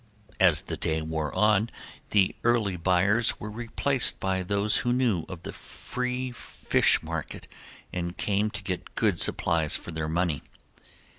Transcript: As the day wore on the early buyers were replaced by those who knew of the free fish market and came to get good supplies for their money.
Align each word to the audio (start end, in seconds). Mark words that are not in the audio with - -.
As 0.39 0.63
the 0.63 0.77
day 0.77 1.03
wore 1.03 1.31
on 1.35 1.69
the 2.09 2.35
early 2.43 2.75
buyers 2.75 3.39
were 3.39 3.51
replaced 3.51 4.19
by 4.19 4.41
those 4.41 4.77
who 4.77 4.91
knew 4.91 5.25
of 5.29 5.43
the 5.43 5.53
free 5.53 6.31
fish 6.31 7.03
market 7.03 7.47
and 7.93 8.17
came 8.17 8.49
to 8.49 8.63
get 8.63 8.95
good 8.95 9.19
supplies 9.21 9.75
for 9.75 9.91
their 9.91 10.09
money. 10.09 10.41